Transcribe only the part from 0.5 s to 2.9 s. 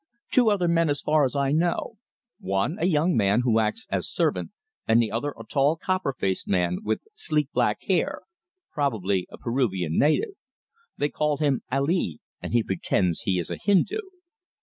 men, as far as I know. One, a